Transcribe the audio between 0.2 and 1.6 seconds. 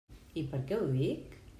I per què ho dic?